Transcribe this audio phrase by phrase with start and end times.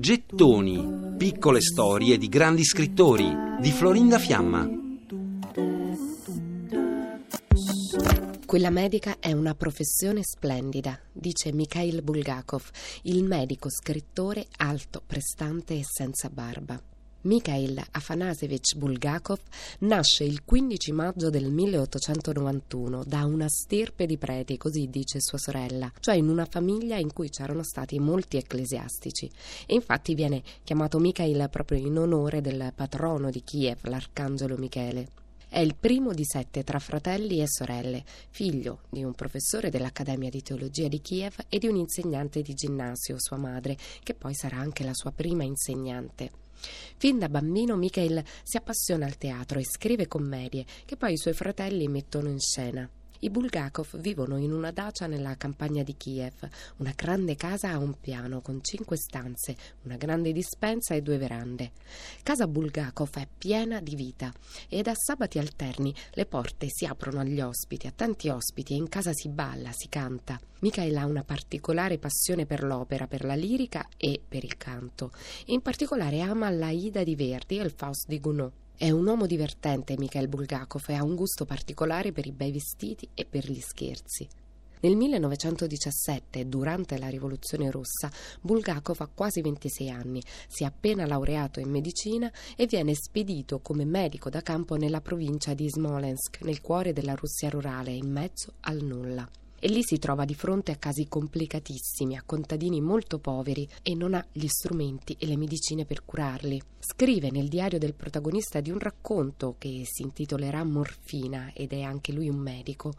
[0.00, 4.66] Gettoni, piccole storie di grandi scrittori di Florinda Fiamma.
[8.46, 12.70] Quella medica è una professione splendida, dice Mikhail Bulgakov,
[13.02, 16.80] il medico scrittore alto, prestante e senza barba.
[17.24, 19.38] Mikhail Afanasevich Bulgakov
[19.80, 25.90] nasce il 15 maggio del 1891 da una stirpe di preti, così dice sua sorella,
[26.00, 29.30] cioè in una famiglia in cui c'erano stati molti ecclesiastici.
[29.64, 35.08] E infatti viene chiamato Mikhail proprio in onore del patrono di Kiev, l'arcangelo Michele.
[35.48, 40.42] È il primo di sette tra fratelli e sorelle, figlio di un professore dell'Accademia di
[40.42, 44.84] Teologia di Kiev e di un insegnante di ginnasio, sua madre, che poi sarà anche
[44.84, 46.43] la sua prima insegnante.
[46.96, 51.34] Fin da bambino Mikhail si appassiona al teatro e scrive commedie che poi i suoi
[51.34, 52.88] fratelli mettono in scena.
[53.24, 56.46] I Bulgakov vivono in una dacia nella campagna di Kiev,
[56.76, 61.72] una grande casa a un piano con cinque stanze, una grande dispensa e due verande.
[62.22, 64.30] Casa Bulgakov è piena di vita
[64.68, 68.90] e da sabati alterni le porte si aprono agli ospiti, a tanti ospiti e in
[68.90, 70.38] casa si balla, si canta.
[70.60, 75.12] Michael ha una particolare passione per l'opera, per la lirica e per il canto.
[75.46, 78.52] In particolare ama l'Aida di Verdi e il Faust di Gounod.
[78.76, 83.08] È un uomo divertente Mikhail Bulgakov e ha un gusto particolare per i bei vestiti
[83.14, 84.28] e per gli scherzi.
[84.80, 91.60] Nel 1917, durante la rivoluzione russa, Bulgakov ha quasi 26 anni, si è appena laureato
[91.60, 96.92] in medicina e viene spedito come medico da campo nella provincia di Smolensk, nel cuore
[96.92, 99.26] della Russia rurale, in mezzo al nulla
[99.64, 104.12] e lì si trova di fronte a casi complicatissimi, a contadini molto poveri e non
[104.12, 106.60] ha gli strumenti e le medicine per curarli.
[106.78, 112.12] Scrive nel diario del protagonista di un racconto che si intitolerà Morfina ed è anche
[112.12, 112.92] lui un medico.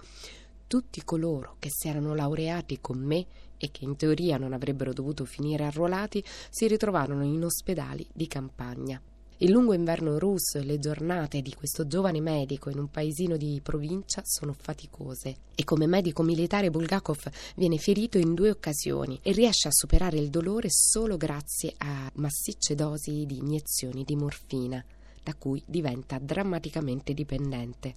[0.65, 5.23] Tutti coloro che si erano laureati con me e che in teoria non avrebbero dovuto
[5.23, 8.99] finire arruolati si ritrovarono in ospedali di campagna.
[9.39, 13.59] Il lungo inverno russo e le giornate di questo giovane medico in un paesino di
[13.61, 19.67] provincia sono faticose e come medico militare Bulgakov viene ferito in due occasioni e riesce
[19.67, 24.81] a superare il dolore solo grazie a massicce dosi di iniezioni di morfina
[25.25, 27.95] da cui diventa drammaticamente dipendente.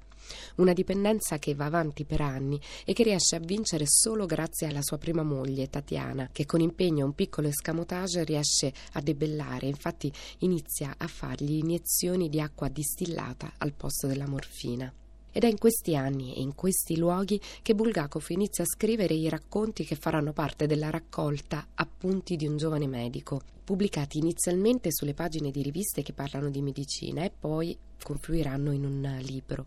[0.56, 4.81] Una dipendenza che va avanti per anni e che riesce a vincere solo grazie alla
[4.81, 10.11] sua prima moglie, Tatiana, che con impegno e un piccolo escamotage riesce a debellare, infatti
[10.38, 14.91] inizia a fargli iniezioni di acqua distillata al posto della morfina.
[15.31, 19.28] Ed è in questi anni e in questi luoghi che Bulgakov inizia a scrivere i
[19.28, 25.50] racconti che faranno parte della raccolta Appunti di un giovane medico, pubblicati inizialmente sulle pagine
[25.50, 29.67] di riviste che parlano di medicina e poi confluiranno in un libro.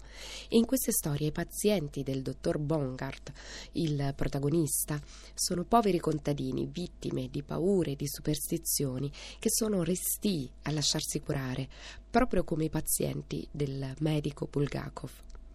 [0.50, 3.32] E in queste storie i pazienti del dottor Bongard,
[3.74, 5.00] il protagonista,
[5.34, 11.70] sono poveri contadini, vittime di paure e di superstizioni, che sono restii a lasciarsi curare,
[12.10, 15.12] proprio come i pazienti del medico Bulgakov.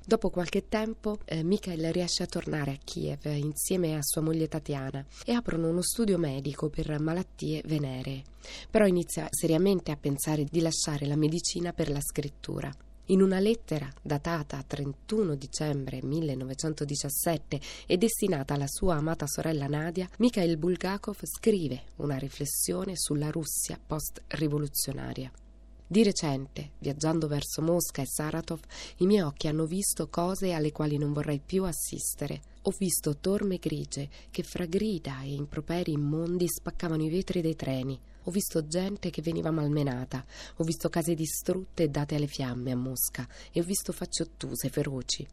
[0.09, 5.05] Dopo qualche tempo eh, Mikhail riesce a tornare a Kiev insieme a sua moglie Tatiana
[5.25, 8.23] e aprono uno studio medico per malattie veneree.
[8.71, 12.73] Però inizia seriamente a pensare di lasciare la medicina per la scrittura.
[13.07, 20.57] In una lettera datata 31 dicembre 1917 e destinata alla sua amata sorella Nadia, Mikhail
[20.57, 25.33] Bulgakov scrive una riflessione sulla Russia post-rivoluzionaria.
[25.89, 28.59] Di recente, viaggiando verso Mosca e Saratov,
[28.97, 32.43] i miei occhi hanno visto cose alle quali non vorrei più assistere.
[32.63, 37.97] Ho visto torme grigie che fra grida e improperi immondi spaccavano i vetri dei treni.
[38.25, 40.25] Ho visto gente che veniva malmenata.
[40.57, 44.69] Ho visto case distrutte e date alle fiamme a Mosca e ho visto facce ottuse,
[44.69, 45.25] feroci.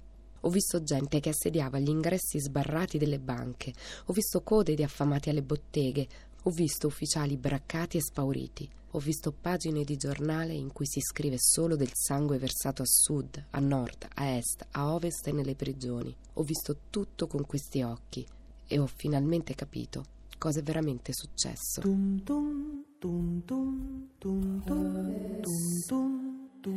[0.41, 3.73] Ho visto gente che assediava gli ingressi sbarrati delle banche.
[4.05, 6.07] Ho visto code di affamati alle botteghe.
[6.43, 8.69] Ho visto ufficiali braccati e spauriti.
[8.95, 13.43] Ho visto pagine di giornale in cui si scrive solo del sangue versato a sud,
[13.49, 16.15] a nord, a est, a ovest e nelle prigioni.
[16.33, 18.25] Ho visto tutto con questi occhi
[18.67, 20.05] e ho finalmente capito
[20.37, 21.81] cosa è veramente successo.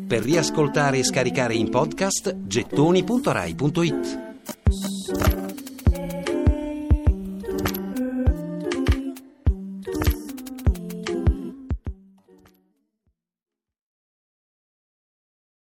[0.06, 4.25] Per riascoltare e scaricare in podcast gettoni.rai.it